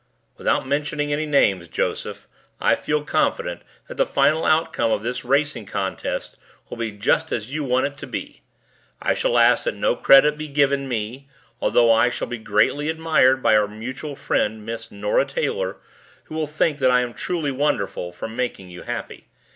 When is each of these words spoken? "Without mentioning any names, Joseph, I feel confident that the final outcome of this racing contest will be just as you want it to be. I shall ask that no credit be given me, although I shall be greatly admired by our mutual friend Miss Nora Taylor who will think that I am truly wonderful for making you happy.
"Without 0.35 0.67
mentioning 0.67 1.13
any 1.13 1.27
names, 1.27 1.67
Joseph, 1.67 2.27
I 2.59 2.73
feel 2.73 3.03
confident 3.03 3.61
that 3.87 3.97
the 3.97 4.05
final 4.07 4.45
outcome 4.45 4.89
of 4.89 5.03
this 5.03 5.23
racing 5.23 5.67
contest 5.67 6.37
will 6.67 6.77
be 6.77 6.89
just 6.91 7.31
as 7.31 7.51
you 7.53 7.63
want 7.63 7.85
it 7.85 7.97
to 7.99 8.07
be. 8.07 8.41
I 8.99 9.13
shall 9.13 9.37
ask 9.37 9.65
that 9.65 9.75
no 9.75 9.95
credit 9.95 10.39
be 10.39 10.47
given 10.47 10.87
me, 10.87 11.29
although 11.61 11.91
I 11.93 12.09
shall 12.09 12.27
be 12.27 12.39
greatly 12.39 12.89
admired 12.89 13.43
by 13.43 13.55
our 13.55 13.67
mutual 13.67 14.15
friend 14.15 14.65
Miss 14.65 14.89
Nora 14.89 15.23
Taylor 15.23 15.77
who 16.23 16.33
will 16.33 16.47
think 16.47 16.79
that 16.79 16.89
I 16.89 17.01
am 17.01 17.13
truly 17.13 17.51
wonderful 17.51 18.11
for 18.11 18.27
making 18.27 18.71
you 18.71 18.81
happy. 18.81 19.27